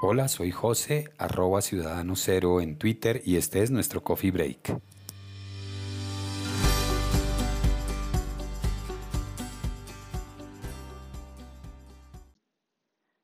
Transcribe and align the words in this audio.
Hola, 0.00 0.28
soy 0.28 0.52
José, 0.52 1.12
arroba 1.18 1.60
ciudadano 1.60 2.14
cero 2.14 2.60
en 2.60 2.78
Twitter 2.78 3.20
y 3.24 3.34
este 3.34 3.64
es 3.64 3.72
nuestro 3.72 4.04
Coffee 4.04 4.30
Break. 4.30 4.80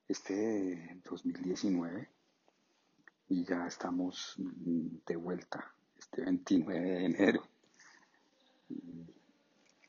Este 0.08 1.00
2019 1.08 2.10
y 3.28 3.44
ya 3.44 3.68
estamos 3.68 4.34
de 4.36 5.14
vuelta, 5.14 5.72
este 5.96 6.22
29 6.22 6.80
de 6.80 7.04
enero. 7.04 7.42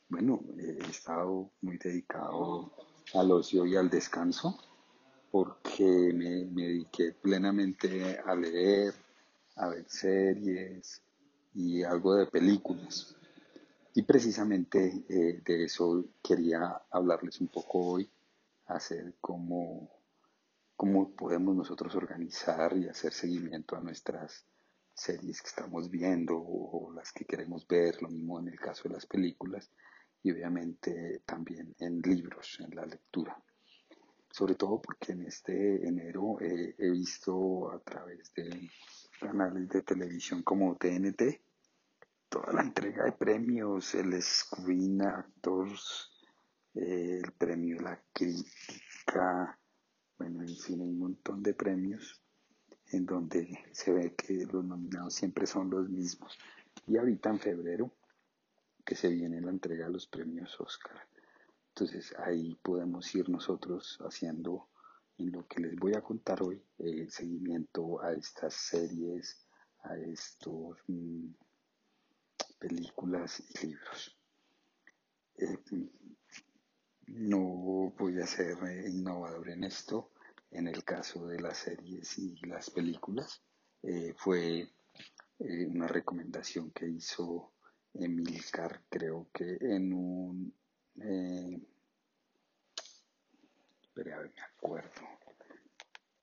Bueno, 0.08 0.40
he 0.60 0.88
estado 0.88 1.50
muy 1.62 1.80
dedicado 1.80 2.76
al 3.16 3.32
ocio 3.32 3.66
y 3.66 3.76
al 3.76 3.90
descanso 3.90 4.60
porque 5.36 6.14
me, 6.14 6.46
dediqué 6.46 7.12
plenamente 7.12 8.18
a 8.26 8.34
leer, 8.36 8.94
a 9.58 9.68
ver 9.68 9.84
series 9.86 11.02
y 11.54 11.84
algo 11.84 12.16
de 12.16 12.28
películas. 12.28 13.18
Y 13.96 14.04
precisamente 14.04 15.04
eh, 15.10 15.42
de 15.46 15.66
eso 15.66 16.06
quería 16.24 16.84
hablarles 16.90 17.42
un 17.42 17.50
poco 17.50 17.80
hoy, 17.80 18.10
hacer 18.68 19.16
cómo, 19.20 19.90
cómo 20.78 21.14
podemos 21.14 21.54
nosotros 21.54 21.94
organizar 21.96 22.72
y 22.78 22.88
hacer 22.88 23.12
seguimiento 23.12 23.76
a 23.76 23.82
nuestras 23.82 24.46
series 24.94 25.42
que 25.42 25.50
estamos 25.50 25.92
viendo 25.92 26.38
o 26.38 26.94
las 26.94 27.12
que 27.12 27.26
queremos 27.26 27.68
ver, 27.68 28.02
lo 28.02 28.08
mismo 28.08 28.40
en 28.40 28.48
el 28.48 28.58
caso 28.58 28.88
de 28.88 28.96
las 28.96 29.06
películas 29.06 29.70
y 30.24 30.32
obviamente 30.32 31.24
también 31.26 31.76
en 31.80 32.00
libros, 32.00 32.58
en 32.62 32.74
la 32.74 32.86
lectura 32.86 33.38
sobre 34.36 34.56
todo 34.56 34.82
porque 34.82 35.14
en 35.14 35.22
este 35.22 35.88
enero 35.88 36.36
he 36.42 36.92
visto 36.92 37.72
a 37.72 37.80
través 37.80 38.34
de 38.34 38.70
canales 39.18 39.70
de 39.70 39.82
televisión 39.82 40.44
como 40.44 40.76
TNT 40.76 41.40
toda 42.28 42.52
la 42.52 42.64
entrega 42.64 43.06
de 43.06 43.14
premios, 43.14 43.96
el 43.96 44.22
Screen 44.22 45.02
Actors, 45.04 46.12
eh, 46.74 47.22
el 47.24 47.32
premio 47.32 47.80
la 47.80 47.98
crítica, 48.12 49.58
bueno, 50.18 50.42
en 50.42 50.58
fin, 50.58 50.82
un 50.82 51.00
montón 51.00 51.42
de 51.42 51.54
premios 51.54 52.22
en 52.92 53.06
donde 53.06 53.48
se 53.72 53.94
ve 53.94 54.16
que 54.16 54.46
los 54.52 54.66
nominados 54.66 55.14
siempre 55.14 55.48
son 55.48 55.70
los 55.70 55.88
mismos. 55.88 56.38
Y 56.88 56.98
ahorita 56.98 57.30
en 57.30 57.40
febrero, 57.40 57.90
que 58.84 58.96
se 58.96 59.08
viene 59.08 59.40
la 59.40 59.52
entrega 59.52 59.86
de 59.86 59.94
los 59.94 60.06
premios 60.08 60.60
Oscar. 60.60 61.08
Entonces 61.78 62.16
ahí 62.20 62.56
podemos 62.64 63.14
ir 63.16 63.28
nosotros 63.28 64.00
haciendo 64.00 64.70
en 65.18 65.34
lo 65.34 65.46
que 65.46 65.60
les 65.60 65.76
voy 65.76 65.94
a 65.94 66.02
contar 66.02 66.42
hoy, 66.42 66.64
el 66.78 67.12
seguimiento 67.12 68.02
a 68.02 68.14
estas 68.14 68.54
series, 68.54 69.46
a 69.84 69.98
estos 69.98 70.78
mm, 70.88 71.32
películas 72.60 73.44
y 73.50 73.68
libros. 73.68 74.18
Eh, 75.38 75.58
no 77.08 77.92
voy 77.98 78.22
a 78.22 78.26
ser 78.26 78.56
innovador 78.88 79.50
en 79.50 79.66
esto. 79.66 80.14
En 80.52 80.70
el 80.70 80.82
caso 80.86 81.28
de 81.28 81.42
las 81.42 81.58
series 81.58 82.18
y 82.18 82.38
las 82.48 82.70
películas, 82.70 83.44
eh, 83.84 84.14
fue 84.16 84.62
eh, 85.40 85.66
una 85.66 85.88
recomendación 85.88 86.72
que 86.72 86.88
hizo 86.88 87.52
Emilcar, 87.94 88.82
creo 88.90 89.28
que 89.34 89.58
en 89.60 89.92
un 89.92 90.54
eh, 91.02 91.62
a 93.98 94.20
ver, 94.20 94.32
me 94.36 94.42
acuerdo. 94.42 95.02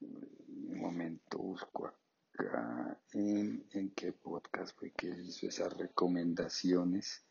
Un 0.00 0.80
momento, 0.80 1.38
busco 1.38 1.86
acá 1.86 2.98
en, 3.12 3.92
qué 3.94 4.12
podcast 4.12 4.76
fue 4.78 4.90
que 4.92 5.08
hizo 5.08 5.46
esas 5.46 5.76
recomendaciones. 5.76 7.24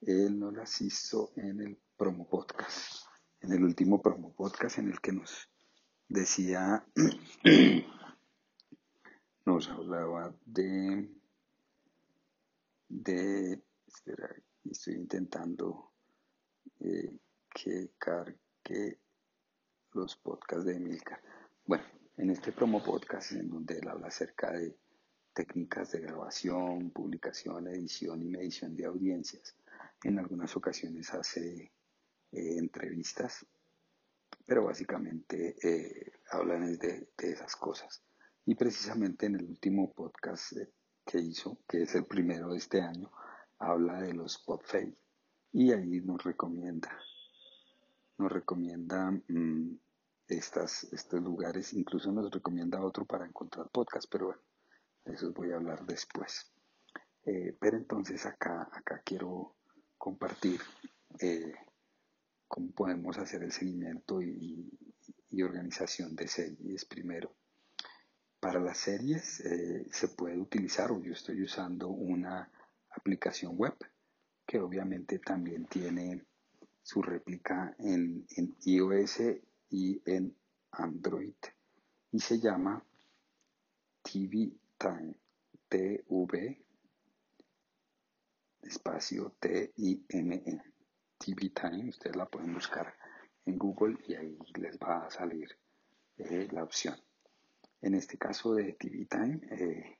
Él 0.00 0.38
no 0.38 0.50
las 0.50 0.80
hizo 0.80 1.32
en 1.36 1.60
el 1.60 1.78
promo 1.96 2.28
podcast, 2.28 3.06
en 3.40 3.52
el 3.52 3.64
último 3.64 4.02
promo 4.02 4.32
podcast 4.32 4.78
en 4.78 4.90
el 4.90 5.00
que 5.00 5.12
nos 5.12 5.48
decía, 6.08 6.84
nos 9.46 9.68
hablaba 9.68 10.34
de, 10.44 11.08
de, 12.88 13.62
espera, 13.86 14.34
estoy 14.64 14.94
intentando 14.94 15.93
eh, 16.80 17.18
que 17.54 17.92
cargue 17.98 18.98
los 19.92 20.16
podcasts 20.16 20.64
de 20.64 20.76
Emilcar. 20.76 21.20
Bueno, 21.66 21.84
en 22.16 22.30
este 22.30 22.52
promo 22.52 22.82
podcast 22.82 23.32
en 23.32 23.48
donde 23.48 23.78
él 23.78 23.88
habla 23.88 24.08
acerca 24.08 24.52
de 24.52 24.76
técnicas 25.32 25.92
de 25.92 26.00
grabación, 26.00 26.90
publicación, 26.90 27.66
edición 27.68 28.22
y 28.22 28.26
medición 28.26 28.76
de 28.76 28.86
audiencias. 28.86 29.56
En 30.02 30.18
algunas 30.18 30.56
ocasiones 30.56 31.12
hace 31.12 31.72
eh, 32.32 32.58
entrevistas, 32.58 33.44
pero 34.46 34.64
básicamente 34.64 35.56
eh, 35.62 36.12
hablan 36.30 36.76
de, 36.78 37.08
esas 37.18 37.56
cosas. 37.56 38.02
Y 38.46 38.54
precisamente 38.54 39.26
en 39.26 39.36
el 39.36 39.44
último 39.44 39.92
podcast 39.92 40.56
eh, 40.56 40.72
que 41.04 41.18
hizo, 41.18 41.58
que 41.68 41.82
es 41.82 41.94
el 41.94 42.04
primero 42.06 42.50
de 42.52 42.58
este 42.58 42.80
año, 42.80 43.10
habla 43.58 44.00
de 44.00 44.12
los 44.12 44.38
podfade 44.38 44.96
y 45.54 45.72
ahí 45.72 46.02
nos 46.02 46.22
recomienda 46.22 46.90
nos 48.18 48.30
recomienda 48.30 49.10
mm, 49.10 49.76
estas, 50.28 50.84
estos 50.92 51.20
lugares, 51.20 51.72
incluso 51.72 52.12
nos 52.12 52.30
recomienda 52.30 52.84
otro 52.84 53.04
para 53.04 53.26
encontrar 53.26 53.68
podcast, 53.70 54.06
pero 54.10 54.26
bueno, 54.26 54.42
eso 55.04 55.32
voy 55.32 55.52
a 55.52 55.56
hablar 55.56 55.84
después. 55.84 56.50
Eh, 57.26 57.56
pero 57.58 57.76
entonces 57.76 58.24
acá, 58.26 58.68
acá 58.72 59.02
quiero 59.04 59.54
compartir 59.98 60.60
eh, 61.20 61.54
cómo 62.46 62.70
podemos 62.72 63.18
hacer 63.18 63.42
el 63.42 63.52
seguimiento 63.52 64.22
y, 64.22 64.70
organización 65.42 66.14
de 66.14 66.28
series 66.28 66.84
primero. 66.84 67.34
Para 68.38 68.60
las 68.60 68.78
series 68.78 69.40
eh, 69.40 69.84
se 69.90 70.06
puede 70.06 70.38
utilizar, 70.38 70.92
o 70.92 71.02
yo 71.02 71.12
estoy 71.12 71.42
usando 71.42 71.88
una 71.88 72.48
aplicación 72.90 73.56
web 73.56 73.74
que 74.46 74.58
obviamente 74.60 75.18
también 75.18 75.66
tiene 75.66 76.24
su 76.82 77.02
réplica 77.02 77.74
en, 77.78 78.26
iOS 78.64 79.20
y 79.70 80.00
en 80.04 80.36
Android. 80.72 81.34
Y 82.12 82.20
se 82.20 82.38
llama 82.38 82.84
TV 84.02 84.52
Time, 84.78 85.14
TV 85.68 86.64
espacio 88.62 89.34
T-I-M-E, 89.40 90.62
TV 91.18 91.50
Time, 91.50 91.88
ustedes 91.88 92.16
la 92.16 92.26
pueden 92.26 92.54
buscar 92.54 92.94
en 93.46 93.58
Google 93.58 93.98
y 94.06 94.14
ahí 94.14 94.38
les 94.56 94.78
va 94.78 95.06
a 95.06 95.10
salir 95.10 95.48
eh, 96.18 96.48
la 96.50 96.64
opción. 96.64 96.96
En 97.82 97.94
este 97.94 98.16
caso 98.16 98.54
de 98.54 98.72
TV 98.74 99.06
Time 99.06 99.40
eh, 99.50 99.98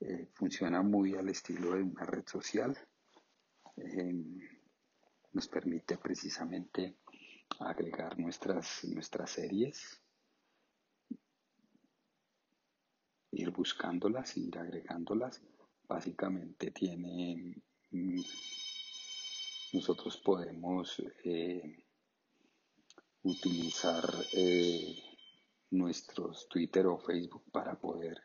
eh, 0.00 0.28
funciona 0.34 0.82
muy 0.82 1.14
al 1.14 1.28
estilo 1.28 1.74
de 1.74 1.82
una 1.82 2.04
red 2.04 2.26
social 2.26 2.76
nos 3.76 5.48
permite 5.48 5.98
precisamente 5.98 6.96
agregar 7.60 8.18
nuestras, 8.18 8.84
nuestras 8.84 9.30
series, 9.30 10.00
ir 13.32 13.50
buscándolas, 13.50 14.36
ir 14.36 14.58
agregándolas. 14.58 15.42
Básicamente 15.86 16.70
tiene, 16.70 17.62
mm, 17.90 18.20
nosotros 19.74 20.16
podemos 20.24 21.02
eh, 21.24 21.84
utilizar 23.22 24.04
eh, 24.32 24.96
nuestros 25.70 26.48
Twitter 26.48 26.86
o 26.86 26.98
Facebook 26.98 27.44
para 27.52 27.78
poder, 27.78 28.22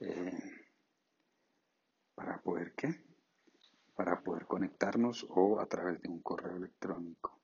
eh, 0.00 0.32
para 2.14 2.40
poder 2.40 2.74
qué? 2.74 3.08
para 3.98 4.22
poder 4.22 4.46
o 5.28 5.60
a 5.60 5.66
través 5.66 6.00
de 6.02 6.08
un 6.08 6.20
correo 6.20 6.56
electrónico. 6.56 7.38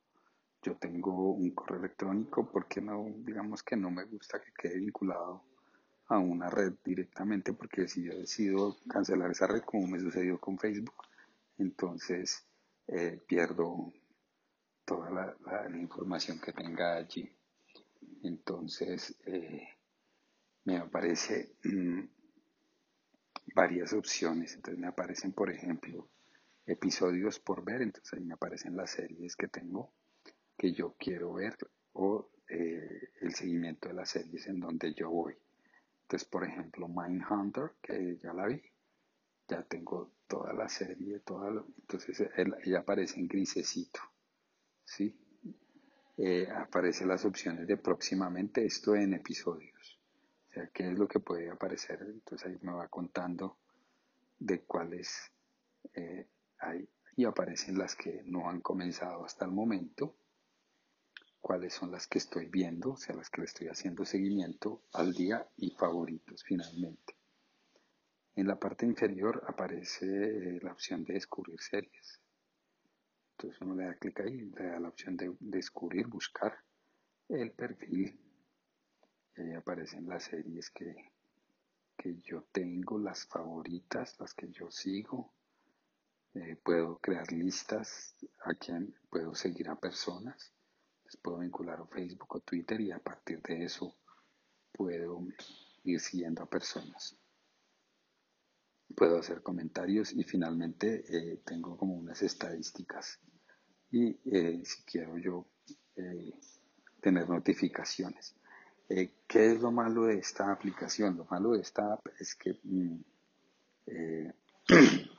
Yo 0.63 0.77
tengo 0.77 1.33
un 1.33 1.51
correo 1.51 1.79
electrónico 1.79 2.51
porque 2.51 2.81
no, 2.81 3.05
digamos 3.19 3.63
que 3.63 3.77
no 3.77 3.91
me 3.91 4.05
gusta 4.05 4.41
que 4.41 4.53
quede 4.53 4.79
vinculado 4.79 5.43
a 6.09 6.19
una 6.19 6.51
red 6.51 6.75
directamente 6.85 7.53
porque 7.53 7.87
si 7.89 8.05
yo 8.05 8.19
decido 8.19 8.77
cancelar 8.89 9.31
esa 9.31 9.47
red 9.47 9.63
como 9.63 9.87
me 9.87 10.01
sucedió 10.01 10.39
con 10.39 10.59
Facebook, 10.59 10.95
entonces 11.59 12.45
eh, 12.89 13.23
pierdo 13.27 13.93
toda 14.85 15.11
la, 15.11 15.79
información 15.79 16.41
que 16.41 16.53
tenga 16.53 16.97
allí. 16.97 17.31
Entonces 18.23 19.17
eh, 19.27 19.69
me 20.65 20.79
aparece 20.79 21.55
mm, 21.65 22.01
varias 23.55 23.93
opciones. 23.93 24.55
Entonces 24.55 24.81
me 24.81 24.89
aparecen, 24.89 25.33
por 25.33 25.51
ejemplo, 25.51 26.09
episodios 26.67 27.39
por 27.39 27.65
ver, 27.65 27.83
entonces 27.83 28.13
ahí 28.15 28.25
me 28.25 28.35
aparecen 28.35 28.77
las 28.77 28.91
series 28.91 29.37
que 29.37 29.49
tengo 29.49 29.93
que 30.57 30.73
yo 30.73 30.95
quiero 30.99 31.35
ver 31.35 31.57
o 31.93 32.31
eh, 32.49 33.11
el 33.21 33.35
seguimiento 33.35 33.89
de 33.89 33.95
las 33.95 34.11
series 34.11 34.47
en 34.47 34.61
donde 34.61 34.95
yo 34.95 35.11
voy. 35.11 35.35
Entonces, 36.03 36.29
por 36.29 36.45
ejemplo, 36.45 36.87
Mindhunter, 36.89 37.73
que 37.81 38.19
ya 38.23 38.33
la 38.33 38.47
vi, 38.47 38.63
ya 39.49 39.63
tengo 39.63 40.13
toda 40.27 40.53
la 40.53 40.69
serie, 40.69 41.21
toda 41.21 41.65
entonces 41.79 42.29
ella 42.65 42.81
aparece 42.81 43.19
en 43.21 43.29
grisecito, 43.29 44.01
¿sí? 44.85 45.17
Eh, 46.17 46.49
aparecen 46.49 47.09
las 47.09 47.25
opciones 47.25 47.67
de 47.67 47.77
próximamente, 47.77 48.65
esto 48.65 48.95
en 48.95 49.15
episodios, 49.15 50.01
o 50.49 50.53
sea, 50.53 50.69
qué 50.69 50.91
es 50.91 50.99
lo 50.99 51.09
que 51.09 51.21
puede 51.21 51.51
aparecer, 51.51 52.01
entonces 52.03 52.47
ahí 52.47 52.59
me 52.63 52.73
va 52.73 52.89
contando 52.89 53.59
de 54.39 54.61
cuáles 54.61 55.33
eh, 55.95 56.29
y 57.17 57.25
aparecen 57.25 57.79
las 57.79 57.95
que 57.95 58.23
no 58.25 58.49
han 58.49 58.61
comenzado 58.61 59.25
hasta 59.25 59.45
el 59.45 59.53
momento, 59.53 60.17
cuáles 61.41 61.75
son 61.75 61.91
las 61.91 62.07
que 62.07 62.19
estoy 62.19 62.47
viendo, 62.47 62.93
o 62.93 62.97
sea, 62.97 63.15
las 63.15 63.31
que 63.31 63.43
le 63.43 63.45
estoy 63.45 63.69
haciendo 63.69 64.05
seguimiento 64.05 64.83
al 64.93 65.13
día 65.13 65.47
y 65.57 65.71
favoritos 65.71 66.43
finalmente. 66.43 67.15
En 68.37 68.49
la 68.49 68.59
parte 68.59 68.85
inferior 68.85 69.45
aparece 69.47 70.07
eh, 70.07 70.59
la 70.63 70.73
opción 70.73 71.05
de 71.05 71.15
descubrir 71.15 71.61
series. 71.61 72.21
Entonces 73.33 73.61
uno 73.61 73.75
le 73.75 73.85
da 73.85 73.95
clic 73.95 74.21
ahí, 74.21 74.41
le 74.41 74.67
da 74.67 74.81
la 74.81 74.89
opción 74.89 75.17
de 75.17 75.37
descubrir, 75.39 76.07
buscar 76.07 76.57
el 77.29 77.53
perfil. 77.53 78.19
Y 79.37 79.41
ahí 79.41 79.53
aparecen 79.53 80.09
las 80.09 80.25
series 80.25 80.71
que, 80.71 81.13
que 81.97 82.17
yo 82.23 82.45
tengo, 82.53 82.99
las 82.99 83.27
favoritas, 83.27 84.19
las 84.19 84.35
que 84.35 84.51
yo 84.51 84.71
sigo. 84.71 85.33
Eh, 86.35 86.57
puedo 86.63 86.99
crear 86.99 87.31
listas 87.33 88.17
a 88.45 88.55
quien 88.55 88.95
puedo 89.11 89.35
seguir 89.35 89.69
a 89.69 89.77
personas. 89.77 90.53
Les 91.05 91.17
puedo 91.17 91.39
vincular 91.39 91.81
a 91.81 91.87
Facebook 91.87 92.37
o 92.37 92.41
Twitter 92.41 92.81
y 92.81 92.91
a 92.91 92.99
partir 92.99 93.41
de 93.43 93.65
eso 93.65 93.97
puedo 94.73 95.27
ir 95.85 96.01
siguiendo 96.01 96.43
a 96.43 96.51
personas 96.51 97.17
puedo 98.95 99.19
hacer 99.19 99.43
comentarios 99.43 100.13
y 100.13 100.25
finalmente 100.25 101.05
eh, 101.09 101.41
tengo 101.45 101.77
como 101.77 101.95
unas 101.95 102.23
estadísticas 102.23 103.19
y 103.91 104.17
eh, 104.25 104.63
si 104.65 104.85
quiero 104.85 105.19
yo 105.19 105.47
tener 107.01 107.29
notificaciones. 107.29 108.35
¿Qué 108.89 109.53
es 109.53 109.61
lo 109.61 109.71
malo 109.71 110.07
de 110.07 110.19
esta 110.19 110.51
aplicación? 110.51 111.17
Lo 111.17 111.25
malo 111.27 111.53
de 111.53 111.61
esta 111.61 111.93
app 111.93 112.05
es 112.19 112.35
que 112.35 112.59
mm, 112.65 113.01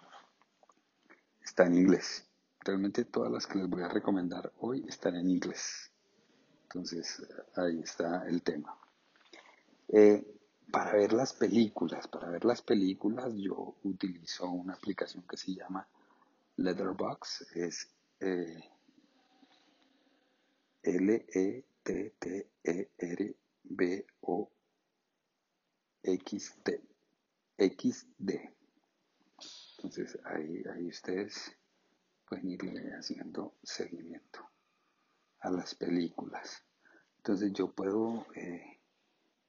está 1.56 1.68
en 1.68 1.78
inglés. 1.78 2.28
Realmente 2.60 3.06
todas 3.06 3.32
las 3.32 3.48
que 3.48 3.60
les 3.60 3.70
voy 3.70 3.82
a 3.82 3.88
recomendar 3.88 4.52
hoy 4.60 4.84
están 4.90 5.16
en 5.16 5.30
inglés. 5.30 5.90
Entonces 6.64 7.26
ahí 7.56 7.80
está 7.80 8.28
el 8.28 8.42
tema 8.42 8.78
para 10.70 10.94
ver 10.94 11.14
las 11.14 11.32
películas, 11.32 12.10
para 12.10 12.30
ver 12.30 12.44
las 12.44 12.62
películas 12.62 13.34
yo 13.36 13.78
utilizo 13.84 14.50
una 14.50 14.74
aplicación 14.74 15.24
que 15.26 15.38
se 15.38 15.56
llama 15.56 15.88
Letterbox, 16.58 17.48
es 17.56 17.90
eh, 18.20 18.62
L-E-T-T-E-R-B-O-X-D. 20.84 21.66
XD. 27.58 28.32
Entonces 29.86 30.18
ahí, 30.26 30.64
ahí 30.74 30.88
ustedes 30.88 31.56
pueden 32.28 32.50
ir 32.50 32.60
haciendo 32.98 33.54
seguimiento 33.62 34.40
a 35.42 35.52
las 35.52 35.76
películas. 35.76 36.66
Entonces 37.18 37.54
yo 37.54 37.72
puedo 37.72 38.26
eh, 38.34 38.80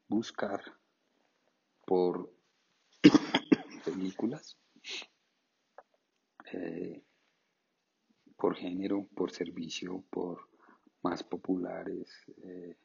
buscar 0.09 0.61
por 1.87 2.31
películas, 3.87 4.59
eh, 6.53 7.03
por 8.37 8.57
género, 8.57 9.09
por 9.15 9.31
servicio, 9.31 10.05
por 10.11 10.51
más 11.01 11.25
populares, 11.25 12.11
eh, 12.45 12.77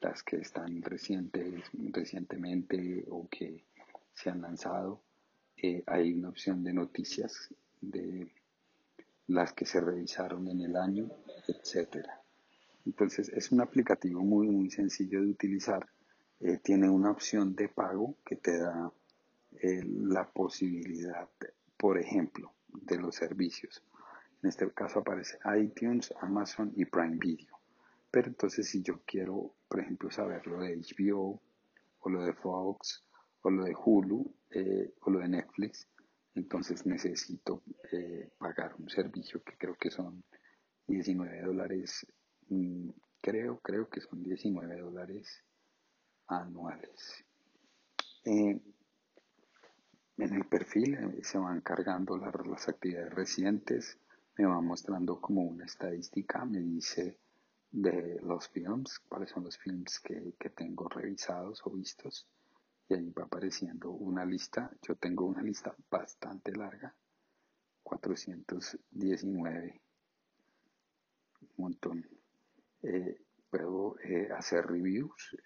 las 0.00 0.24
que 0.24 0.38
están 0.38 0.82
recientes, 0.82 1.62
recientemente 1.92 3.04
o 3.08 3.28
que 3.28 3.64
se 4.14 4.30
han 4.30 4.42
lanzado. 4.42 5.00
Hay 5.86 6.12
una 6.12 6.28
opción 6.28 6.64
de 6.64 6.72
noticias 6.72 7.48
de 7.80 8.32
las 9.28 9.52
que 9.52 9.64
se 9.64 9.80
revisaron 9.80 10.48
en 10.48 10.60
el 10.60 10.76
año, 10.76 11.08
etcétera. 11.46 12.20
Entonces 12.84 13.28
es 13.28 13.52
un 13.52 13.60
aplicativo 13.60 14.20
muy 14.22 14.48
muy 14.48 14.70
sencillo 14.70 15.20
de 15.20 15.28
utilizar 15.28 15.86
eh, 16.44 16.58
tiene 16.58 16.90
una 16.90 17.12
opción 17.12 17.54
de 17.54 17.68
pago 17.68 18.16
que 18.24 18.34
te 18.34 18.58
da 18.58 18.92
eh, 19.60 19.84
la 19.84 20.28
posibilidad, 20.28 21.28
por 21.76 21.98
ejemplo, 21.98 22.52
de 22.66 22.98
los 22.98 23.14
servicios. 23.14 23.80
En 24.42 24.48
este 24.48 24.68
caso 24.72 24.98
aparece 24.98 25.38
iTunes, 25.56 26.12
Amazon 26.20 26.72
y 26.74 26.84
Prime 26.84 27.16
Video. 27.16 27.60
Pero 28.10 28.26
entonces 28.26 28.68
si 28.68 28.82
yo 28.82 29.02
quiero, 29.06 29.54
por 29.68 29.78
ejemplo, 29.78 30.10
saber 30.10 30.44
lo 30.48 30.58
de 30.58 30.76
HBO 30.76 31.40
o 32.00 32.10
lo 32.10 32.24
de 32.24 32.32
Fox 32.32 33.04
o 33.42 33.50
lo 33.50 33.64
de 33.64 33.74
Hulu 33.74 34.34
eh, 34.50 34.94
o 35.00 35.10
lo 35.10 35.18
de 35.20 35.28
Netflix, 35.28 35.88
entonces 36.34 36.86
necesito 36.86 37.62
pagar 38.38 38.74
un 38.78 38.88
servicio 38.88 39.42
que 39.42 39.56
creo 39.58 39.76
que 39.76 39.90
son 39.90 40.24
19 40.86 41.42
dólares, 41.42 42.06
mm, 42.48 42.88
creo, 43.20 43.60
creo 43.60 43.88
que 43.88 44.00
son 44.00 44.22
19 44.22 44.80
dólares 44.80 45.44
anuales. 46.26 47.24
Eh, 48.24 48.60
en 50.18 50.34
el 50.34 50.44
perfil 50.46 50.94
eh, 50.94 51.24
se 51.24 51.38
van 51.38 51.60
cargando 51.60 52.16
las, 52.16 52.68
actividades 52.68 53.12
recientes, 53.12 53.98
me 54.36 54.46
va 54.46 54.60
mostrando 54.60 55.20
como 55.20 55.42
una 55.42 55.64
estadística, 55.64 56.44
me 56.44 56.60
dice 56.60 57.18
de 57.70 58.20
los 58.22 58.48
films, 58.48 58.98
cuáles 59.08 59.30
son 59.30 59.44
los 59.44 59.58
films 59.58 59.98
que, 60.00 60.34
que 60.38 60.50
tengo 60.50 60.88
revisados 60.88 61.62
o 61.64 61.70
vistos, 61.70 62.28
y 62.92 62.94
ahí 62.94 63.10
va 63.10 63.24
apareciendo 63.24 63.90
una 63.90 64.24
lista, 64.26 64.70
yo 64.82 64.96
tengo 64.96 65.24
una 65.24 65.40
lista 65.42 65.74
bastante 65.90 66.52
larga, 66.52 66.94
419, 67.82 69.80
un 71.40 71.48
montón. 71.56 72.06
Eh, 72.82 73.18
puedo 73.50 73.96
hacer 74.36 74.66
reviews, 74.66 75.36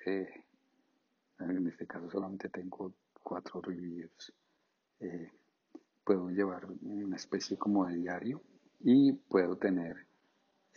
en 1.38 1.67
este 1.69 1.87
caso 1.87 2.11
solamente 2.11 2.49
tengo 2.49 2.93
cuatro 3.23 3.61
reviews. 3.62 4.33
Eh, 4.99 5.31
puedo 6.03 6.31
llevar 6.31 6.67
una 6.83 7.15
especie 7.15 7.57
como 7.57 7.87
de 7.87 7.95
diario 7.95 8.43
y 8.81 9.12
puedo 9.12 9.57
tener 9.57 10.05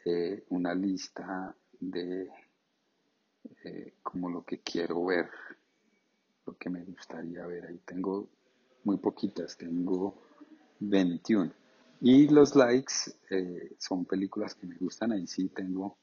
eh, 0.06 0.46
una 0.50 0.76
lista 0.76 1.56
de 1.80 2.30
eh, 3.64 3.94
como 4.04 4.30
lo 4.30 4.44
que 4.44 4.60
quiero 4.60 5.06
ver, 5.06 5.30
que 6.58 6.70
me 6.70 6.84
gustaría 6.84 7.46
ver. 7.46 7.68
Ahí 7.68 7.79
tengo 7.86 8.29
muy 8.84 8.98
poquitas, 8.98 9.58
tengo 9.58 10.15
21. 10.79 11.51
Y 12.01 12.29
los 12.29 12.56
likes 12.56 12.94
son 13.77 14.06
películas 14.06 14.56
que 14.56 14.68
me 14.68 14.77
gustan, 14.77 15.12
ahí 15.12 15.27
sí 15.27 15.50
tengo 15.50 15.98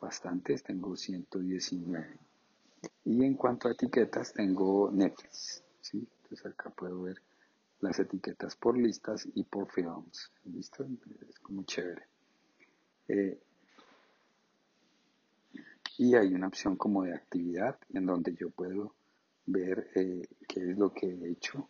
bastantes, 0.00 0.62
tengo 0.62 0.96
119. 0.96 2.18
Y 3.04 3.24
en 3.24 3.34
cuanto 3.34 3.68
a 3.68 3.72
etiquetas, 3.72 4.32
tengo 4.32 4.90
Netflix. 4.92 5.62
¿sí? 5.80 6.06
Entonces 6.22 6.46
acá 6.46 6.70
puedo 6.70 7.02
ver 7.02 7.22
las 7.80 7.98
etiquetas 7.98 8.56
por 8.56 8.76
listas 8.76 9.28
y 9.34 9.44
por 9.44 9.70
films. 9.70 10.32
¿Listo? 10.44 10.86
Es 11.28 11.38
como 11.38 11.62
chévere. 11.62 12.02
Eh, 13.08 13.40
y 15.96 16.14
hay 16.14 16.34
una 16.34 16.48
opción 16.48 16.76
como 16.76 17.02
de 17.04 17.14
actividad 17.14 17.78
en 17.92 18.06
donde 18.06 18.34
yo 18.34 18.50
puedo 18.50 18.94
ver 19.48 19.90
eh, 19.94 20.26
qué 20.46 20.70
es 20.70 20.78
lo 20.78 20.92
que 20.92 21.06
he 21.06 21.30
hecho. 21.30 21.68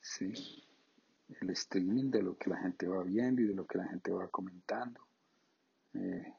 ¿sí? 0.00 0.32
El 1.40 1.50
streaming 1.50 2.10
de 2.10 2.22
lo 2.22 2.36
que 2.36 2.50
la 2.50 2.58
gente 2.58 2.86
va 2.86 3.02
viendo 3.02 3.42
y 3.42 3.46
de 3.46 3.54
lo 3.54 3.66
que 3.66 3.78
la 3.78 3.88
gente 3.88 4.12
va 4.12 4.28
comentando. 4.28 5.00
Eh, 5.94 6.32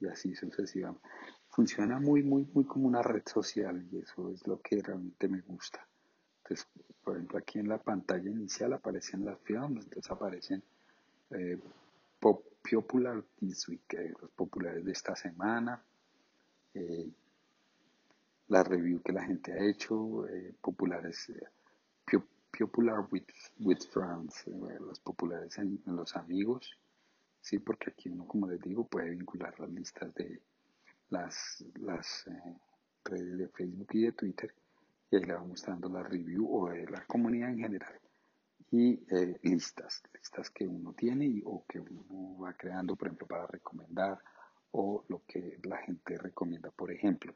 y 0.00 0.06
así 0.06 0.34
sucesivamente 0.34 1.08
funciona 1.58 1.98
muy, 1.98 2.22
muy, 2.22 2.46
muy 2.54 2.64
como 2.64 2.86
una 2.86 3.02
red 3.02 3.22
social 3.26 3.84
y 3.90 3.98
eso 3.98 4.30
es 4.30 4.46
lo 4.46 4.60
que 4.60 4.80
realmente 4.80 5.26
me 5.26 5.40
gusta. 5.40 5.84
Entonces, 6.44 6.68
por 7.02 7.16
ejemplo, 7.16 7.38
aquí 7.38 7.58
en 7.58 7.68
la 7.68 7.78
pantalla 7.78 8.30
inicial 8.30 8.72
aparecen 8.74 9.24
las 9.24 9.40
films, 9.40 9.84
entonces 9.84 10.08
aparecen 10.08 10.62
eh, 11.30 11.58
Popular 12.20 13.24
Week, 13.40 13.94
eh, 13.94 14.12
los 14.20 14.30
populares 14.30 14.84
de 14.84 14.92
esta 14.92 15.16
semana, 15.16 15.82
eh, 18.48 18.52
la 18.52 18.62
review 18.62 19.00
que 19.02 19.12
la 19.12 19.24
gente 19.24 19.52
ha 19.52 19.64
hecho, 19.64 20.26
eh, 20.28 20.54
populares, 20.60 21.32
Popular 22.58 23.06
with, 23.12 23.28
with 23.60 23.82
Friends, 23.92 24.46
los 24.80 24.98
populares 25.00 25.58
en, 25.58 25.80
los 25.86 26.16
amigos, 26.16 26.76
sí, 27.40 27.58
porque 27.58 27.90
aquí 27.90 28.08
uno, 28.08 28.26
como 28.26 28.48
les 28.48 28.60
digo, 28.60 28.84
puede 28.84 29.10
vincular 29.10 29.54
las 29.60 29.70
listas 29.70 30.12
de 30.14 30.40
las, 31.10 31.64
las 31.74 32.26
eh, 32.26 32.56
redes 33.04 33.38
de 33.38 33.48
Facebook 33.48 33.88
y 33.92 34.02
de 34.02 34.12
Twitter 34.12 34.54
y 35.10 35.16
ahí 35.16 35.24
le 35.24 35.34
va 35.34 35.44
mostrando 35.44 35.88
la 35.88 36.02
review 36.02 36.48
o 36.50 36.70
de 36.70 36.86
la 36.86 37.04
comunidad 37.06 37.50
en 37.50 37.58
general 37.58 38.00
y 38.70 38.94
eh, 39.14 39.38
listas, 39.42 40.02
listas 40.14 40.50
que 40.50 40.66
uno 40.66 40.92
tiene 40.94 41.26
y, 41.26 41.42
o 41.44 41.64
que 41.66 41.80
uno 41.80 42.38
va 42.40 42.54
creando, 42.54 42.96
por 42.96 43.08
ejemplo, 43.08 43.26
para 43.26 43.46
recomendar 43.46 44.18
o 44.72 45.04
lo 45.08 45.22
que 45.26 45.58
la 45.62 45.78
gente 45.78 46.16
recomienda. 46.18 46.70
Por 46.70 46.90
ejemplo, 46.90 47.34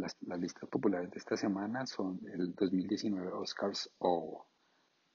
las, 0.00 0.16
listas 0.38 0.68
populares 0.68 1.10
de 1.10 1.18
esta 1.18 1.36
semana 1.36 1.86
son 1.86 2.20
el 2.32 2.54
2019 2.54 3.32
Oscars 3.32 3.90
o 3.98 4.46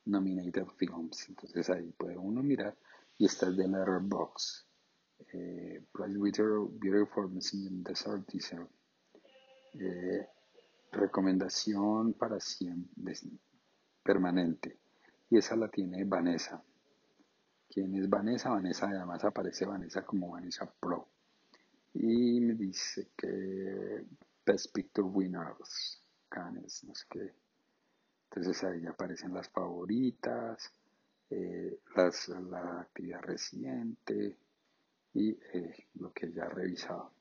Nominated 0.05 0.67
Films. 0.77 1.29
Entonces 1.29 1.69
ahí 1.69 1.91
puede 1.91 2.17
uno 2.17 2.41
mirar 2.43 2.77
y 3.17 3.25
esta 3.25 3.47
es 3.47 3.57
de 3.57 3.67
Letterboxd. 3.67 4.65
Eh, 5.33 5.83
Beautiful 5.93 7.29
Missing 7.29 7.83
Desert 7.83 8.27
Teaser. 8.27 8.67
Eh, 9.73 10.27
recomendación 10.91 12.13
para 12.13 12.39
siempre, 12.39 13.13
permanente. 14.03 14.77
Y 15.29 15.37
esa 15.37 15.55
la 15.55 15.69
tiene 15.69 16.03
Vanessa. 16.03 16.63
¿Quién 17.67 17.95
es 17.95 18.09
Vanessa? 18.09 18.51
Vanessa 18.51 18.87
además 18.87 19.23
aparece 19.25 19.65
Vanessa 19.65 20.05
como 20.05 20.31
Vanessa 20.31 20.71
Pro. 20.79 21.09
Y 21.93 22.39
me 22.41 22.53
dice 22.53 23.09
que 23.17 24.05
Best 24.45 24.73
Picture 24.73 25.07
Winners, 25.07 26.01
Cannes, 26.29 26.83
no 26.83 26.93
sé 26.93 27.05
qué. 27.09 27.33
Entonces 28.29 28.63
ahí 28.63 28.85
aparecen 28.85 29.33
las 29.33 29.49
favoritas, 29.49 30.71
eh, 31.29 31.79
las, 31.95 32.27
la 32.27 32.81
actividad 32.81 33.21
reciente 33.21 34.37
y 35.13 35.29
eh, 35.53 35.87
lo 35.95 36.11
que 36.13 36.27
ella 36.27 36.45
ha 36.45 36.49
revisado. 36.49 37.11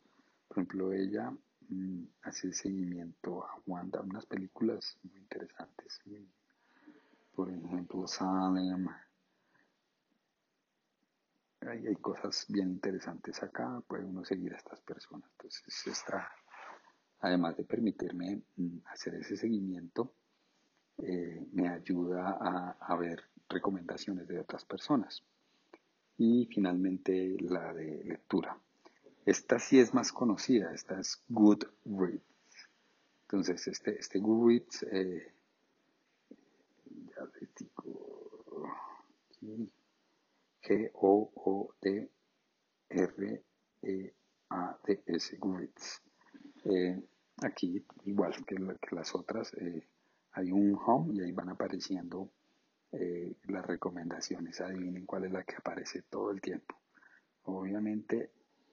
Por 0.48 0.58
ejemplo, 0.58 0.92
ella 0.92 1.32
mm, 1.68 2.04
hace 2.22 2.52
seguimiento 2.52 3.44
a 3.44 3.60
Wanda, 3.66 4.00
unas 4.00 4.26
películas 4.26 4.98
muy 5.04 5.16
interesantes. 5.16 6.00
Por 7.34 7.50
ejemplo, 7.50 8.06
Salem. 8.06 8.88
Hay, 11.60 11.86
hay 11.86 11.96
cosas 11.96 12.44
bien 12.48 12.68
interesantes 12.68 13.42
acá, 13.42 13.80
puede 13.88 14.04
uno 14.04 14.22
seguir 14.24 14.52
a 14.52 14.58
estas 14.58 14.80
personas. 14.82 15.30
Entonces 15.32 15.86
está, 15.86 16.30
además 17.20 17.56
de 17.56 17.64
permitirme 17.64 18.42
mm, 18.56 18.78
hacer 18.86 19.14
ese 19.14 19.36
seguimiento, 19.36 20.12
eh, 20.98 21.46
me 21.52 21.68
ayuda 21.68 22.76
a, 22.80 22.96
ver 22.96 23.22
recomendaciones 23.48 24.28
de 24.28 24.38
otras 24.38 24.64
personas. 24.64 25.22
Y 26.16 26.46
finalmente 26.46 27.36
la 27.40 27.74
de 27.74 28.04
lectura. 28.04 28.56
Esta 29.26 29.58
sí 29.58 29.80
es 29.80 29.92
más 29.94 30.12
conocida, 30.12 30.72
esta 30.72 31.00
es 31.00 31.22
Goodreads. 31.28 32.22
Entonces, 33.22 33.66
este, 33.66 33.98
este 33.98 34.20
Goodreads, 34.20 34.86
G-O-O-D-R-E-A-D-S, 40.62 42.06
Goodreads. 45.38 46.02
Eh, 46.64 47.00
aquí, 47.42 47.84
igual 48.04 48.32
que, 48.46 48.56
las 48.94 49.14
otras, 49.14 49.52
eh, 49.54 49.86
hay 50.32 50.50
un 50.50 50.78
home 50.84 51.14
y 51.14 51.20
ahí 51.20 51.32
van 51.32 51.50
apareciendo 51.50 52.30
eh, 52.92 53.34
las 53.48 53.66
recomendaciones. 53.66 54.60
Adivinen 54.60 55.06
cuál 55.06 55.24
es 55.24 55.32
la 55.32 55.44
que 55.44 55.56
aparece 55.56 56.02
todo 56.02 56.30
el 56.30 56.40
tiempo. 56.40 56.76
Obviamente, 57.44 58.30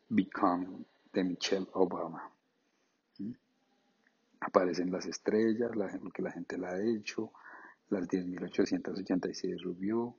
Becoming 0.10 0.86
de 1.14 1.24
Michelle 1.24 1.68
Obama. 1.74 2.32
¿Mm? 3.20 3.32
Aparecen 4.42 4.92
las 4.92 5.06
estrellas, 5.06 5.76
la, 5.76 5.96
lo 5.98 6.10
que 6.10 6.22
la 6.22 6.32
gente 6.32 6.58
la 6.58 6.70
ha 6.70 6.82
hecho, 6.82 7.32
las 7.90 8.08
10.886 8.08 9.64
review, 9.64 10.16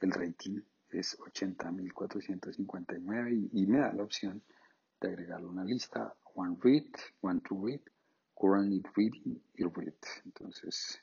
el 0.00 0.12
rating 0.12 0.60
es 0.90 1.18
80.459 1.18 3.50
y, 3.52 3.62
y 3.62 3.66
me 3.66 3.78
da 3.78 3.92
la 3.92 4.04
opción 4.04 4.42
de 5.00 5.08
agregarle 5.08 5.46
una 5.46 5.64
lista, 5.64 6.14
one 6.34 6.56
read, 6.62 6.86
one 7.20 7.40
to 7.48 7.54
read, 7.64 7.80
currently 8.38 8.82
reading 8.96 9.40
y 9.56 9.64
read. 9.64 9.94
Entonces, 10.24 11.00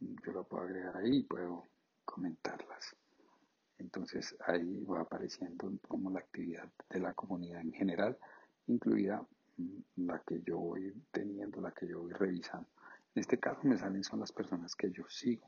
yo 0.00 0.32
lo 0.32 0.44
puedo 0.44 0.64
agregar 0.64 0.96
ahí 0.96 1.18
y 1.18 1.22
puedo 1.24 1.64
comentarlas. 2.04 2.94
Entonces 3.78 4.36
ahí 4.46 4.84
va 4.84 5.00
apareciendo 5.00 5.72
como 5.88 6.10
la 6.10 6.20
actividad 6.20 6.70
de 6.88 7.00
la 7.00 7.14
comunidad 7.14 7.60
en 7.60 7.72
general, 7.72 8.16
incluida 8.68 9.26
mm, 9.56 10.06
la 10.06 10.20
que 10.20 10.40
yo 10.42 10.58
voy 10.58 10.92
teniendo, 11.10 11.60
la 11.60 11.72
que 11.72 11.88
yo 11.88 12.00
voy 12.00 12.12
revisando. 12.12 12.68
En 13.14 13.20
este 13.20 13.38
caso 13.38 13.60
me 13.64 13.76
salen 13.76 14.04
son 14.04 14.20
las 14.20 14.32
personas 14.32 14.74
que 14.76 14.90
yo 14.90 15.04
sigo. 15.08 15.46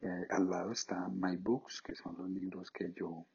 Eh, 0.00 0.26
al 0.30 0.48
lado 0.50 0.72
está 0.72 1.08
My 1.08 1.36
Books, 1.36 1.80
que 1.82 1.94
son 1.94 2.16
los 2.18 2.28
libros 2.28 2.70
que 2.70 2.92
yo 2.92 3.26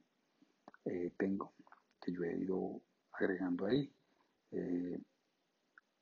eh, 0.85 1.11
tengo, 1.17 1.53
que 2.01 2.11
yo 2.11 2.23
he 2.23 2.37
ido 2.37 2.81
agregando 3.13 3.65
ahí. 3.65 3.91
Eh, 4.55 5.01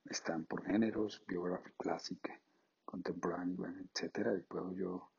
están 0.05 0.43
por 0.45 0.65
géneros, 0.65 1.23
biography 1.25 1.71
clásica, 1.77 2.37
contemporáneo, 2.83 3.65
etcétera, 3.65 4.35
y 4.37 4.41
puedo 4.41 4.73
yo 4.73 5.09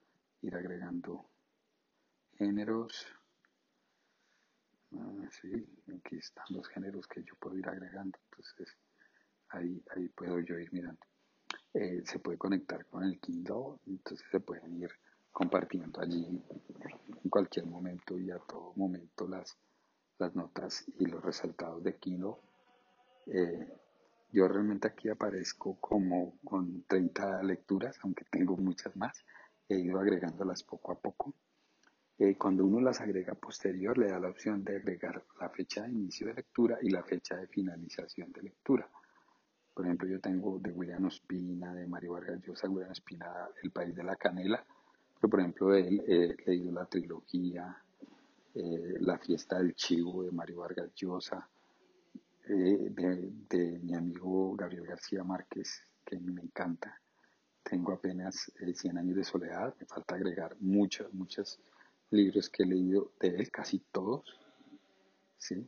ir 0.43 0.55
agregando 0.55 1.31
géneros. 2.37 3.07
Ah, 4.95 5.29
sí, 5.31 5.51
aquí 5.97 6.19
están 6.19 6.45
los 6.51 6.69
géneros 6.69 7.07
que 7.07 7.25
yo 7.25 7.35
puedo 7.37 7.57
ir 7.57 7.67
agregando, 7.67 8.19
entonces 8.31 8.77
ahí, 9.49 9.83
ahí 9.97 10.09
puedo 10.09 10.39
yo 10.41 10.59
ir 10.59 10.71
mirando. 10.71 11.01
Eh, 11.73 12.03
se 12.05 12.19
puede 12.19 12.37
conectar 12.37 12.85
con 12.85 13.05
el 13.05 13.19
Kindle, 13.19 13.79
entonces 13.87 14.27
se 14.31 14.41
pueden 14.41 14.77
ir 14.77 14.91
compartiendo 15.31 16.03
allí 16.03 16.27
en 17.25 17.31
cualquier 17.31 17.65
momento 17.65 18.19
y 18.19 18.31
a 18.31 18.39
todo 18.41 18.75
momento 18.77 19.27
las, 19.27 19.57
las 20.19 20.35
notas 20.35 20.85
y 20.99 21.07
los 21.07 21.25
resaltados 21.25 21.83
de 21.83 21.97
Kindle. 21.97 22.35
Eh, 23.27 23.69
yo 24.31 24.49
realmente 24.49 24.89
aquí 24.89 25.09
aparezco 25.09 25.79
como 25.81 26.39
con 26.45 26.85
30 26.85 27.43
lecturas, 27.43 27.99
aunque 28.03 28.25
tengo 28.31 28.57
muchas 28.57 28.97
más. 28.97 29.25
He 29.69 29.79
ido 29.79 30.01
agregándolas 30.01 30.63
poco 30.63 30.93
a 30.93 30.99
poco. 30.99 31.35
Eh, 32.19 32.37
cuando 32.37 32.65
uno 32.65 32.81
las 32.81 33.01
agrega 33.01 33.35
posterior, 33.35 33.97
le 33.99 34.09
da 34.09 34.21
la 34.21 34.29
opción 34.29 34.65
de 34.65 34.77
agregar 34.77 35.25
la 35.41 35.49
fecha 35.51 35.83
de 35.83 35.91
inicio 35.91 36.29
de 36.29 36.35
lectura 36.35 36.79
y 36.81 36.91
la 36.91 37.03
fecha 37.03 37.37
de 37.37 37.47
finalización 37.47 38.33
de 38.33 38.43
lectura. 38.43 38.89
Por 39.75 39.87
ejemplo, 39.87 40.09
yo 40.09 40.21
tengo 40.21 40.59
de 40.59 40.71
William 40.71 41.07
Ospina, 41.07 41.75
de 41.75 41.87
Mario 41.87 42.13
Vargas 42.13 42.41
Llosa, 42.43 42.69
William 42.69 42.91
Ospina, 42.91 43.49
El 43.63 43.71
País 43.71 43.95
de 43.95 44.05
la 44.05 44.17
Canela. 44.17 44.65
Pero, 45.15 45.31
por 45.31 45.41
ejemplo, 45.41 45.75
él 45.75 46.03
he 46.07 46.37
leído 46.47 46.73
la 46.73 46.85
trilogía 46.87 47.83
eh, 48.55 48.97
La 49.01 49.19
Fiesta 49.19 49.57
del 49.59 49.75
Chivo 49.75 50.25
de 50.25 50.31
Mario 50.31 50.59
Vargas 50.59 50.95
Llosa, 50.95 51.49
eh, 52.49 52.89
de, 52.91 53.79
mi 53.83 53.95
amigo 53.95 54.57
Gabriel 54.57 54.87
García 54.87 55.23
Márquez, 55.23 55.83
que 56.05 56.19
me 56.19 56.43
encanta. 56.43 57.01
Tengo 57.63 57.93
apenas 57.93 58.51
100 58.59 58.97
eh, 58.97 59.01
años 59.01 59.17
de 59.17 59.25
soledad, 59.25 59.75
me 59.79 59.87
falta 59.87 60.17
agregar 60.17 60.57
muchos, 60.59 61.13
muchos 61.15 61.61
libros 62.11 62.51
que 62.51 62.65
he 62.65 62.67
leído 62.67 63.13
de 63.21 63.29
él, 63.29 63.51
casi 63.51 63.79
todos. 63.93 64.25
¿sí? 65.39 65.67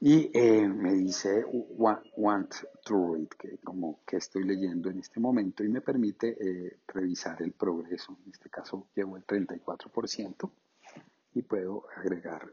Y 0.00 0.30
eh, 0.32 0.68
me 0.68 0.92
dice 0.92 1.44
Want 1.46 2.54
to 2.84 3.14
Read, 3.14 3.28
que 3.30 3.58
como 3.58 4.00
que 4.06 4.18
estoy 4.18 4.44
leyendo 4.44 4.88
en 4.90 5.00
este 5.00 5.18
momento 5.18 5.64
y 5.64 5.68
me 5.68 5.80
permite 5.80 6.78
revisar 6.86 7.42
el 7.42 7.52
progreso. 7.52 8.16
En 8.24 8.30
este 8.30 8.50
caso 8.50 8.86
llevo 8.94 9.16
el 9.16 9.26
34% 9.26 10.50
y 11.34 11.42
puedo 11.42 11.86
agregar 11.96 12.52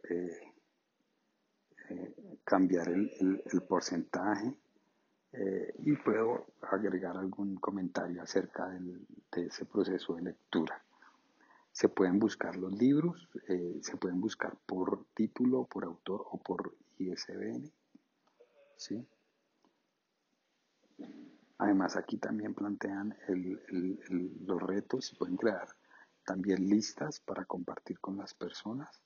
cambiar 2.43 2.89
el, 2.89 3.43
porcentaje 3.67 4.53
eh, 5.33 5.73
y 5.79 5.93
puedo 5.93 6.47
agregar 6.61 7.17
algún 7.17 7.55
comentario 7.55 8.21
acerca 8.21 8.67
de 8.69 9.45
ese 9.45 9.65
proceso 9.65 10.15
de 10.15 10.23
lectura. 10.23 10.83
Se 11.71 11.87
pueden 11.87 12.19
buscar 12.19 12.57
los 12.57 12.73
libros, 12.73 13.29
eh, 13.47 13.79
se 13.81 13.95
pueden 13.95 14.19
buscar 14.19 14.57
por 14.65 15.05
título, 15.13 15.65
por 15.65 15.85
autor 15.85 16.25
o 16.29 16.37
por 16.37 16.75
ISBN. 16.97 17.71
¿sí? 18.75 19.07
Además, 21.57 21.95
aquí 21.95 22.17
también 22.17 22.53
plantean 22.53 23.15
los 23.27 24.61
retos, 24.63 25.05
se 25.05 25.15
pueden 25.15 25.37
crear 25.37 25.67
también 26.25 26.67
listas 26.67 27.19
para 27.19 27.45
compartir 27.45 27.99
con 27.99 28.17
las 28.17 28.33
personas. 28.33 29.01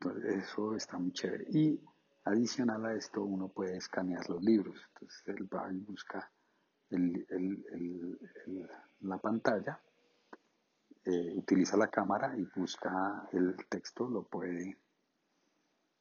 Entonces, 0.00 0.44
eso 0.44 0.74
está 0.74 0.98
muy 0.98 1.12
chévere. 1.12 1.46
Y 1.50 1.80
Adicional 2.28 2.84
a 2.84 2.92
esto, 2.92 3.24
uno 3.24 3.48
puede 3.48 3.78
escanear 3.78 4.28
los 4.28 4.42
libros. 4.42 4.76
Entonces, 4.92 5.22
él 5.28 5.48
va 5.50 5.72
y 5.72 5.78
busca 5.78 6.30
la 9.00 9.18
pantalla, 9.18 9.80
eh, 11.06 11.32
utiliza 11.34 11.78
la 11.78 11.88
cámara 11.88 12.36
y 12.36 12.46
busca 12.54 13.26
el 13.32 13.56
texto, 13.70 14.08
lo 14.10 14.24
puede, 14.24 14.76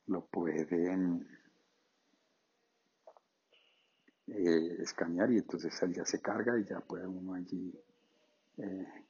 lo 0.08 0.26
puede 0.26 0.68
eh, 4.28 4.76
escanear 4.80 5.32
y 5.32 5.38
entonces 5.38 5.74
ya 5.94 6.04
se 6.04 6.22
carga 6.22 6.60
y 6.60 6.66
ya 6.66 6.82
puede 6.82 7.08
uno 7.08 7.36
allí 7.36 7.74
eh, 8.58 9.07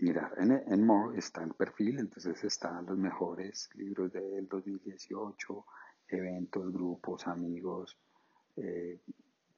mirar. 0.00 0.34
En, 0.38 0.52
en 0.52 0.84
More 0.84 1.18
está 1.18 1.42
el 1.42 1.54
perfil, 1.54 1.98
entonces 1.98 2.42
están 2.44 2.86
los 2.86 2.98
mejores 2.98 3.70
libros 3.74 4.12
del 4.12 4.48
2018, 4.48 5.66
eventos, 6.08 6.72
grupos, 6.72 7.26
amigos, 7.26 7.98
eh, 8.56 9.00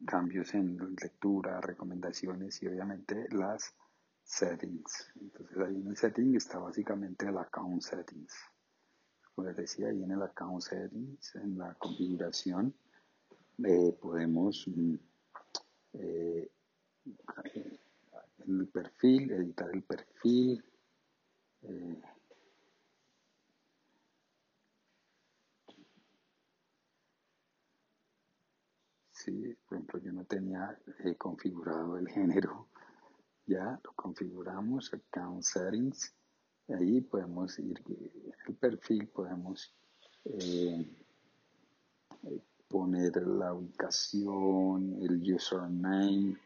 cambios 0.07 0.55
en 0.55 0.77
lectura, 1.01 1.61
recomendaciones 1.61 2.63
y 2.63 2.67
obviamente 2.67 3.27
las 3.31 3.75
settings. 4.25 5.13
Entonces 5.21 5.59
ahí 5.59 5.77
en 5.77 5.89
el 5.89 5.97
setting 5.97 6.37
está 6.37 6.59
básicamente 6.59 7.27
el 7.27 7.39
account 7.39 7.83
settings. 7.83 8.35
Como 9.35 9.49
les 9.49 9.57
decía, 9.57 9.89
ahí 9.89 10.03
en 10.03 10.11
el 10.11 10.23
account 10.23 10.63
settings, 10.63 11.35
en 11.37 11.59
la 11.59 11.75
configuración, 11.75 12.75
eh, 13.65 13.97
podemos 14.01 14.67
mm, 14.69 14.95
eh, 15.95 16.51
el 18.39 18.69
perfil, 18.69 19.31
editar 19.31 19.71
el 19.73 19.83
perfil. 19.83 20.65
Eh, 21.63 22.03
sí, 29.11 29.57
por 29.67 29.77
ejemplo, 29.77 30.01
yo 30.01 30.13
no 30.13 30.25
tenía 30.25 30.79
configurado 31.19 31.99
el 31.99 32.09
género. 32.09 32.69
Ya 33.47 33.81
lo 33.83 33.93
configuramos, 33.95 34.93
account 34.93 35.43
settings. 35.43 36.15
Ahí 36.69 37.01
podemos 37.01 37.59
ir, 37.59 37.83
el 38.47 38.55
perfil 38.55 39.09
podemos 39.09 39.75
poner 42.69 43.17
la 43.27 43.53
ubicación, 43.53 44.97
el 45.03 45.35
username, 45.35 46.37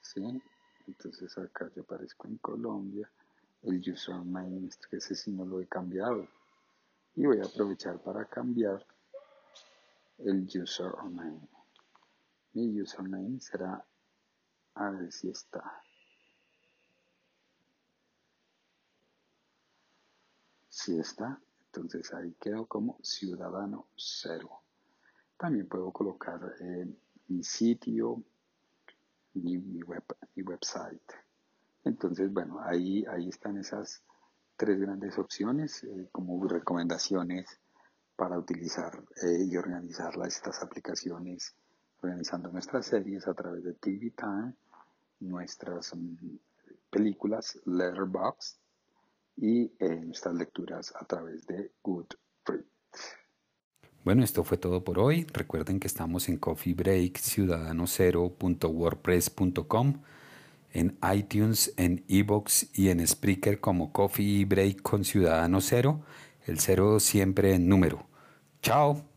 ¿sí? 0.00 0.42
Entonces 0.86 1.36
acá 1.38 1.70
yo 1.74 1.82
aparezco 1.82 2.26
en 2.28 2.38
Colombia, 2.38 3.10
el 3.62 3.80
username, 3.80 4.68
que 4.90 4.96
ese 4.96 5.14
sí 5.14 5.30
no 5.30 5.44
lo 5.44 5.60
he 5.60 5.66
cambiado. 5.66 6.28
Y 7.16 7.26
voy 7.26 7.40
a 7.40 7.44
aprovechar 7.44 7.98
para 8.02 8.24
cambiar 8.26 8.84
el 10.18 10.46
username. 10.46 11.48
Mi 12.52 12.80
username 12.80 13.40
será, 13.40 13.84
a 14.74 14.90
ver 14.90 15.10
si 15.10 15.28
está. 15.28 15.82
Si 20.68 20.98
está, 20.98 21.40
entonces 21.66 22.12
ahí 22.12 22.34
quedo 22.40 22.66
como 22.66 22.98
ciudadano 23.02 23.86
cero. 23.96 24.60
También 25.36 25.66
puedo 25.66 25.90
colocar 25.92 26.40
eh, 26.60 26.86
mi 27.28 27.42
sitio, 27.42 28.22
mi, 29.34 29.82
web, 29.82 30.04
mi 30.34 30.42
website. 30.42 31.12
Entonces, 31.84 32.32
bueno, 32.32 32.60
ahí, 32.60 33.04
ahí 33.06 33.28
están 33.28 33.58
esas 33.58 34.02
tres 34.56 34.80
grandes 34.80 35.18
opciones 35.18 35.84
eh, 35.84 36.08
como 36.12 36.46
recomendaciones 36.46 37.60
para 38.16 38.38
utilizar 38.38 39.02
eh, 39.22 39.44
y 39.44 39.56
organizar 39.56 40.14
estas 40.26 40.62
aplicaciones, 40.62 41.54
organizando 42.00 42.50
nuestras 42.50 42.86
series 42.86 43.26
a 43.26 43.34
través 43.34 43.64
de 43.64 43.74
TV 43.74 44.12
Time, 44.12 44.54
nuestras 45.20 45.94
mm, 45.94 46.36
películas 46.90 47.58
Letterboxd 47.66 48.58
y 49.36 49.72
nuestras 49.80 50.34
lecturas 50.36 50.94
a 50.94 51.04
través 51.04 51.44
de 51.46 51.72
Goodreads. 51.82 53.23
Bueno, 54.04 54.22
esto 54.22 54.44
fue 54.44 54.58
todo 54.58 54.84
por 54.84 54.98
hoy. 54.98 55.26
Recuerden 55.32 55.80
que 55.80 55.86
estamos 55.86 56.28
en 56.28 56.36
Coffee 56.36 56.74
Break 56.74 57.18
ciudadano0.wordpress.com, 57.18 59.94
en 60.72 60.98
iTunes, 61.14 61.72
en 61.78 62.04
Evox 62.08 62.66
y 62.74 62.90
en 62.90 63.06
Spreaker 63.06 63.60
como 63.60 63.92
Coffee 63.92 64.44
Break 64.44 64.82
con 64.82 65.04
Ciudadano 65.04 65.62
Cero, 65.62 66.02
el 66.46 66.60
cero 66.60 67.00
siempre 67.00 67.54
en 67.54 67.66
número. 67.66 68.06
Chao. 68.60 69.13